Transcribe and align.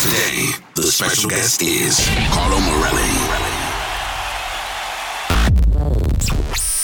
Today, 0.00 0.48
the 0.76 0.90
special 0.90 1.28
guest 1.28 1.60
is 1.60 2.08
Carlo 2.32 2.58
Morelli. 2.58 3.20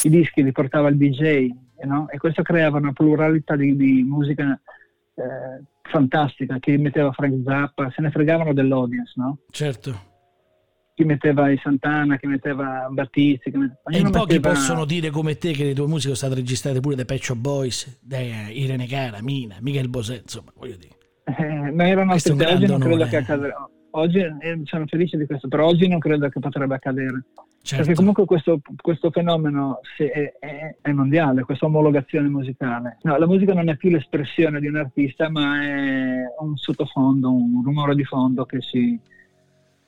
I 0.04 0.11
dischi 0.11 0.43
li 0.43 0.53
portava 0.53 0.91
il 0.91 0.99
DJ 0.99 1.49
no? 1.87 2.11
e 2.11 2.19
questo 2.19 2.43
creava 2.43 2.77
una 2.77 2.93
pluralità 2.93 3.57
di, 3.57 3.75
di 3.75 4.03
musica 4.03 4.61
eh, 5.15 5.65
fantastica. 5.85 6.59
Chi 6.59 6.77
metteva 6.77 7.11
Frank 7.13 7.43
Zappa, 7.43 7.91
se 7.97 8.03
ne 8.03 8.11
fregavano 8.11 8.52
dell'audience, 8.52 9.14
no? 9.17 9.39
Certo. 9.48 9.98
Chi 10.93 11.05
metteva 11.05 11.51
i 11.51 11.59
Santana, 11.62 12.19
chi 12.19 12.27
metteva 12.27 12.87
Battisti. 12.91 13.51
Chi 13.51 13.57
metteva... 13.57 13.96
E 13.96 13.98
in 13.98 14.11
pochi 14.11 14.35
metteva- 14.35 14.53
possono 14.53 14.85
dire 14.85 15.09
come 15.09 15.39
te 15.39 15.53
che 15.53 15.64
le 15.64 15.73
tue 15.73 15.87
musiche 15.87 16.14
sono 16.14 16.17
state 16.17 16.35
registrate 16.35 16.80
pure 16.80 16.96
dai 16.96 17.07
Pet 17.07 17.23
Shop 17.23 17.39
Boys, 17.39 17.98
da 17.98 18.19
Irene 18.19 18.87
Cara, 18.87 19.23
Mina, 19.23 19.57
Michael 19.62 19.89
Bosè, 19.89 20.21
insomma, 20.21 20.53
voglio 20.55 20.77
dire. 20.77 20.96
Eh, 21.29 21.72
ma 21.72 21.88
erano 21.88 22.12
è 22.12 22.20
un 22.30 22.40
altri 22.40 22.54
oggi 22.54 22.66
non 22.66 22.79
credo 22.79 23.04
che 23.06 23.16
accadrà. 23.16 23.68
Oggi 23.90 24.18
eh, 24.18 24.61
sono 24.64 24.86
felice 24.86 25.17
di 25.17 25.26
questo, 25.26 25.48
però 25.48 25.67
oggi 25.67 25.89
non 25.89 25.98
credo 25.98 26.29
che 26.29 26.39
potrebbe 26.39 26.75
accadere. 26.75 27.25
Certo. 27.62 27.82
Perché 27.82 27.94
comunque 27.98 28.25
questo, 28.26 28.61
questo 28.80 29.11
fenomeno 29.11 29.81
è, 29.96 30.34
è- 30.39 30.76
è 30.81 30.93
mondiale, 30.93 31.43
questa 31.43 31.67
omologazione 31.67 32.28
musicale. 32.28 32.98
No, 33.03 33.17
la 33.17 33.27
musica 33.27 33.55
non 33.55 33.69
è 33.69 33.77
più 33.77 33.91
l'espressione 33.91 34.61
di 34.61 34.69
un 34.69 34.77
artista, 34.77 35.28
ma 35.28 35.61
è 35.64 36.22
un 36.39 36.56
sottofondo, 36.56 37.33
un 37.33 37.62
rumore 37.64 37.97
di 37.97 38.05
fondo 38.05 38.45
che 38.45 38.61
si, 38.61 39.00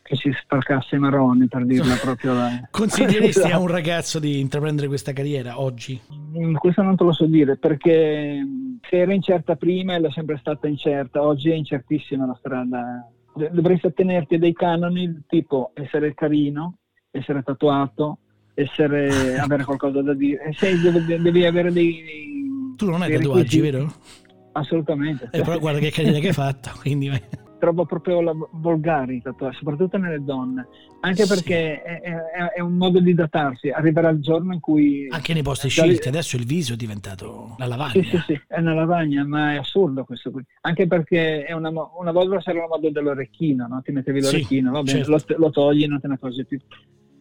che 0.08 0.16
si 0.16 0.32
spalcasse 0.32 0.96
i 0.96 0.98
marroni, 0.98 1.46
per 1.48 1.66
dirla 1.66 1.94
proprio. 2.00 2.32
Consiglieresti 2.70 3.50
a 3.50 3.58
un 3.58 3.66
ragazzo 3.66 4.18
di 4.18 4.40
intraprendere 4.40 4.88
questa 4.88 5.12
carriera 5.12 5.60
oggi? 5.60 6.00
Mm, 6.34 6.54
Questo 6.54 6.80
non 6.80 6.96
te 6.96 7.04
lo 7.04 7.12
so 7.12 7.26
dire 7.26 7.56
perché 7.58 8.40
mh, 8.42 8.78
se 8.88 8.96
era 8.96 9.12
incerta 9.12 9.54
prima 9.56 9.98
l'è 9.98 10.10
sempre 10.10 10.38
stata 10.38 10.66
incerta, 10.66 11.22
oggi 11.22 11.50
è 11.50 11.54
incertissima 11.54 12.24
la 12.24 12.34
strada. 12.38 13.06
Dovresti 13.34 13.86
attenerti 13.86 14.36
a 14.36 14.38
dei 14.38 14.54
canoni 14.54 15.24
tipo 15.28 15.72
essere 15.74 16.14
carino, 16.14 16.78
essere 17.10 17.42
tatuato, 17.42 18.18
essere, 18.54 19.36
avere 19.38 19.64
qualcosa 19.64 20.00
da 20.00 20.14
dire. 20.14 20.44
E 20.46 20.52
sei- 20.54 20.80
devi, 20.80 21.20
devi 21.20 21.44
avere 21.44 21.70
dei. 21.70 22.02
Tu 22.76 22.88
non 22.88 23.02
hai 23.02 23.12
tatuaggi, 23.12 23.60
requisiti. 23.60 23.60
vero? 23.60 23.92
Assolutamente. 24.52 25.28
Eh, 25.32 25.42
però 25.42 25.58
guarda 25.58 25.78
che 25.80 25.90
carriera 25.90 26.18
che 26.18 26.28
hai 26.28 26.32
fatto, 26.32 26.70
quindi 26.80 27.10
Trovo 27.58 27.84
proprio 27.86 28.20
la- 28.20 28.34
volgari 28.52 29.16
i 29.16 29.20
tatuaggi, 29.22 29.56
soprattutto 29.56 29.98
nelle 29.98 30.22
donne, 30.22 30.68
anche 31.00 31.24
Sì. 31.24 31.34
perché 31.34 31.82
è, 31.82 32.00
è- 32.00 32.44
è 32.56 32.60
un 32.60 32.74
modo 32.76 33.00
di 33.00 33.14
datarsi. 33.14 33.68
Arriverà 33.70 34.10
il 34.10 34.20
giorno 34.20 34.52
in 34.52 34.60
cui. 34.60 35.08
anche 35.10 35.32
nei 35.34 35.42
posti 35.42 35.66
lì- 35.66 35.72
scelti, 35.72 36.06
adesso 36.08 36.36
il 36.36 36.44
viso 36.46 36.74
è 36.74 36.76
diventato 36.76 37.56
la 37.58 37.66
lavagna. 37.66 37.90
Sì, 37.92 38.02
sì, 38.04 38.18
sì, 38.26 38.40
è 38.46 38.60
una 38.60 38.74
lavagna, 38.74 39.24
ma 39.26 39.54
è 39.54 39.56
assurdo 39.56 40.04
questo 40.04 40.30
qui. 40.30 40.44
Anche 40.60 40.86
perché 40.86 41.44
è 41.44 41.52
una, 41.52 41.70
una 41.70 42.12
volta 42.12 42.38
c'era 42.38 42.60
la 42.60 42.68
moda 42.68 42.88
dell'orecchino, 42.90 43.66
no? 43.66 43.80
Ti 43.82 43.90
mettevi 43.90 44.22
Sì, 44.22 44.30
l'orecchino, 44.30 44.70
va 44.70 44.82
bene, 44.82 45.02
certo. 45.04 45.34
lo, 45.34 45.38
lo 45.38 45.50
togli, 45.50 45.84
non 45.86 46.00
te 46.00 46.06
ne 46.08 46.14
accorgi 46.14 46.46
più. 46.46 46.58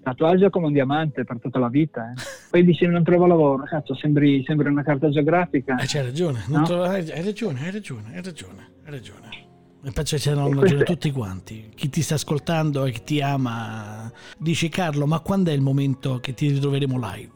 Tatuaggio 0.03 0.49
come 0.51 0.67
un 0.67 0.73
diamante 0.73 1.23
per 1.23 1.39
tutta 1.39 1.57
la 1.59 1.67
vita. 1.69 2.11
eh. 2.11 2.13
Poi 2.51 2.63
dici 2.63 2.85
non 2.85 3.03
trovo 3.03 3.25
lavoro, 3.25 3.63
cazzo, 3.63 3.95
sembri, 3.95 4.43
sembri 4.45 4.69
una 4.69 4.83
carta 4.83 5.09
geografica. 5.09 5.77
Eh, 5.77 5.85
c'hai 5.87 6.03
ragione, 6.03 6.43
No? 6.47 6.63
hai, 6.83 7.09
hai 7.11 7.23
ragione, 7.23 7.59
hai 7.61 7.71
ragione, 7.71 8.15
hai 8.15 8.21
ragione, 8.23 8.67
hai 8.85 8.91
ragione. 8.91 9.46
E 9.83 9.91
penso 9.91 10.15
che 10.17 10.21
questo 10.23 10.59
ragione 10.59 10.81
è- 10.81 10.85
tutti 10.85 11.11
quanti. 11.11 11.69
Chi 11.75 11.89
ti 11.89 12.01
sta 12.01 12.15
ascoltando 12.15 12.85
e 12.85 12.91
chi 12.91 13.03
ti 13.03 13.21
ama 13.21 14.11
dice 14.37 14.69
Carlo, 14.69 15.05
ma 15.05 15.19
quando 15.19 15.51
è 15.51 15.53
il 15.53 15.61
momento 15.61 16.19
che 16.19 16.33
ti 16.33 16.49
ritroveremo 16.49 16.97
live? 16.99 17.31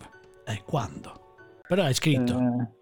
Eh, 0.46 0.62
quando? 0.66 1.36
Però 1.68 1.84
hai 1.84 1.94
scritto. 1.94 2.38
Eh, 2.38 2.80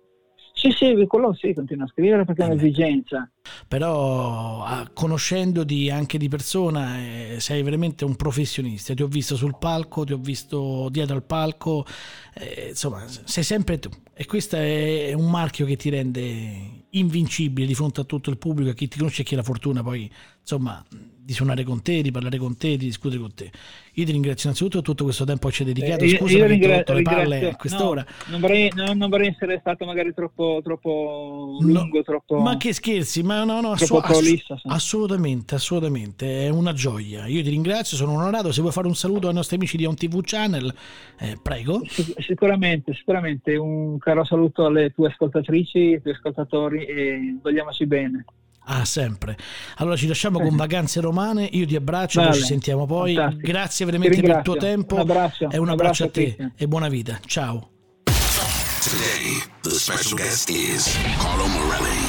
sì, 0.54 0.72
sì, 0.72 1.06
quello 1.08 1.34
sì, 1.36 1.54
continua 1.54 1.86
a 1.86 1.88
scrivere 1.88 2.26
perché 2.26 2.42
è 2.42 2.46
Eh 2.46 2.48
beh. 2.50 2.54
un'esigenza. 2.56 3.30
però 3.68 4.64
ah, 4.64 4.90
conoscendoti 4.94 5.90
anche 5.90 6.18
di 6.18 6.28
persona 6.28 6.98
eh, 7.00 7.36
sei 7.40 7.62
veramente 7.64 8.04
un 8.04 8.16
professionista 8.16 8.94
ti 8.94 9.02
ho 9.02 9.08
visto 9.08 9.36
sul 9.38 9.56
palco 9.58 10.04
ti 10.04 10.12
ho 10.14 10.18
visto 10.18 10.90
dietro 10.92 11.16
al 11.16 11.24
palco 11.24 11.86
eh, 12.34 12.68
insomma 12.70 13.06
sei 13.08 13.44
sempre 13.44 13.80
tu 13.80 13.90
e 14.14 14.26
questo 14.26 14.58
è 14.58 15.14
un 15.14 15.30
marchio 15.30 15.66
che 15.66 15.78
ti 15.78 15.90
rende 15.90 16.79
invincibile 16.92 17.68
di 17.68 17.76
fronte 17.76 18.02
a 18.02 18.04
tutto 18.04 18.30
il 18.30 18.38
pubblico 18.38 18.72
a 18.72 18.74
chi 18.74 18.88
ti 18.88 18.98
conosce 18.98 19.22
e 19.22 19.26
chi 19.26 19.34
ha 19.34 19.38
la 19.38 19.44
fortuna 19.44 19.84
poi 19.84 20.12
insomma 20.42 20.84
di 21.30 21.36
suonare 21.36 21.64
con 21.64 21.84
te 21.84 22.02
di 22.02 22.10
parlare 22.10 22.40
con 22.40 22.58
te 22.58 22.70
di 22.70 22.86
discutere 22.86 23.22
con 23.22 23.32
te 23.36 23.52
io 23.94 24.06
ti 24.06 24.12
ringrazio 24.12 24.46
innanzitutto 24.50 24.78
per 24.80 24.86
tutto 24.90 25.04
questo 25.04 25.26
tempo 25.26 25.48
che 25.48 25.54
ci 25.54 25.62
hai 25.62 25.72
dedicato 25.74 26.04
Eh, 26.04 26.08
io- 26.08 26.18
scusa 26.18 26.32
io 26.32 26.40
per 26.40 26.46
aver 26.46 26.60
ringra- 26.60 26.94
le 26.96 27.02
palle 27.04 27.50
a 27.50 27.56
quest'ora 27.56 28.02
no, 28.08 28.32
non, 28.32 28.40
vorrei, 28.42 28.72
no, 28.76 28.94
non 28.94 29.10
vorrei 29.10 29.28
essere 29.28 29.60
stato 29.60 29.86
magari 29.86 30.12
troppo, 30.16 30.60
troppo 30.64 31.58
No, 31.62 31.68
lungo, 31.68 32.02
troppo, 32.02 32.40
ma 32.40 32.58
che 32.58 32.74
scherzi 32.74 33.22
ma 33.22 33.44
no 33.44 33.62
no 33.62 33.72
assu- 33.74 34.02
prolisso. 34.02 34.58
sì. 34.58 34.68
Assolutamente, 34.70 35.54
assolutamente, 35.54 36.46
è 36.46 36.50
una 36.50 36.74
gioia. 36.74 37.28
Io 37.28 37.44
ti 37.44 37.50
ringrazio, 37.50 37.96
sono 37.96 38.14
onorato. 38.14 38.52
Se 38.52 38.62
vuoi 38.62 38.74
fare 38.74 38.88
un 38.88 38.96
saluto 38.96 39.28
ai 39.28 39.34
nostri 39.36 39.58
amici 39.58 39.78
di 39.78 39.86
On 39.86 39.94
TV 39.96 40.22
Channel, 40.24 40.74
eh, 41.20 41.38
prego. 41.42 41.82
Sic- 41.88 42.20
Sicuramente, 42.22 42.94
sicuramente 42.96 43.56
un 43.56 43.98
caro 44.00 44.24
saluto 44.24 44.66
alle 44.66 44.92
tue 44.92 45.10
ascoltatrici, 45.10 45.78
ai 45.94 46.02
tuoi 46.02 46.14
ascoltatori 46.16 46.86
e 46.86 47.38
vogliamoci 47.42 47.86
bene. 47.86 48.26
Ah, 48.72 48.86
sempre. 48.86 49.36
Allora 49.78 49.96
ci 49.96 50.06
lasciamo 50.06 50.40
con 50.40 50.56
vacanze 50.56 51.02
romane. 51.02 51.44
Io 51.54 51.66
ti 51.66 51.76
abbraccio, 51.76 52.20
poi 52.20 52.30
Vale, 52.30 52.40
ci 52.42 52.46
sentiamo 52.46 52.86
poi. 52.86 53.16
fantastico. 53.16 53.48
Grazie 53.48 53.86
veramente 53.86 54.22
per 54.22 54.30
il 54.30 54.42
tuo 54.44 54.56
tempo. 54.58 54.94
Un 54.96 55.02
abbraccio, 55.02 55.50
e 55.50 55.58
un 55.58 55.64
un 55.64 55.70
abbraccio, 55.70 56.04
abbraccio 56.04 56.04
a 56.04 56.08
te 56.10 56.22
Cristian. 56.22 56.52
e 56.56 56.68
buona 56.68 56.88
vita. 56.88 57.20
Ciao. 57.26 57.70
Today, 58.04 59.42
the 59.64 59.72
special 59.72 60.16
guest 60.16 60.50
is 60.50 60.96
Carlo 61.18 61.48
Morelli. 61.48 62.08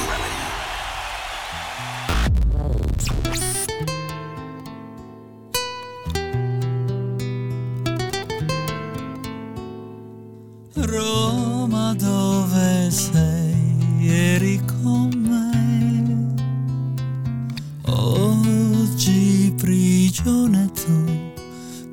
Roma 10.74 11.94
dove 11.94 12.90
sei, 12.90 14.08
eri 14.08 14.60
con 14.82 14.99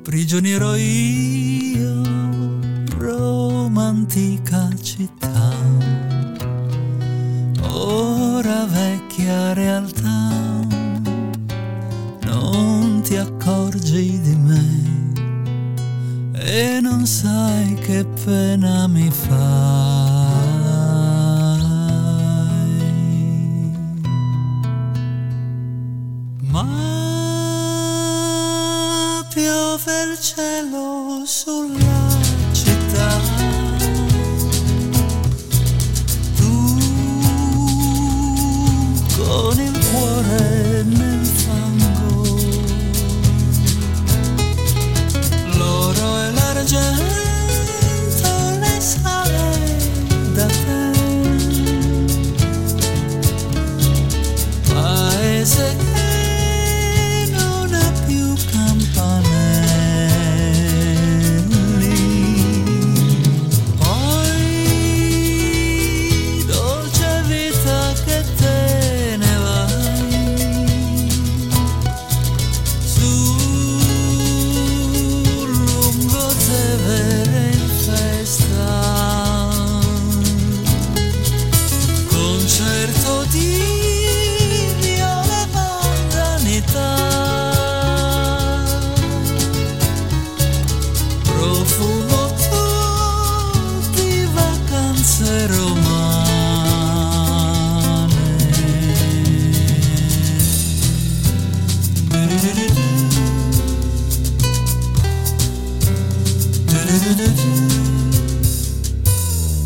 prigioniero 0.02 0.74
io, 0.74 2.02
romantica 2.96 4.68
città. 4.80 5.52
Ora 7.70 8.64
vecchia 8.66 9.52
realtà, 9.52 10.30
non 12.24 13.00
ti 13.02 13.16
accorgi 13.16 14.20
di 14.20 14.36
me 14.36 15.12
e 16.32 16.80
non 16.80 17.06
sai 17.06 17.74
che 17.74 18.04
pena 18.24 18.86
mi 18.88 19.10
fai. 19.10 19.97
cielo 30.28 31.24
su. 31.24 31.87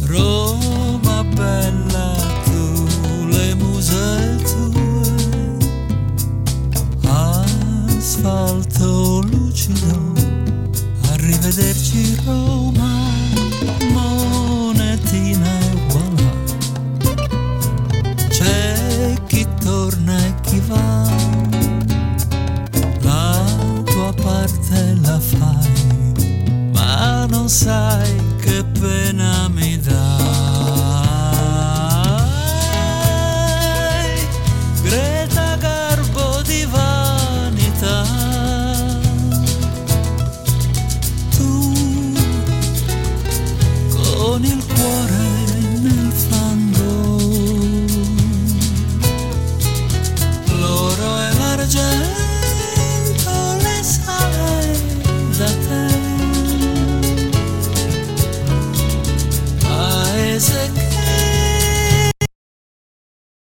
Roma 0.07 1.25
bella 1.35 2.15
tu, 2.45 2.87
le 3.29 3.55
muse 3.55 4.39
tue, 4.45 5.59
asfalto 7.09 9.23
lucido, 9.23 10.13
arrivederci 11.11 12.17
Roma. 12.27 12.93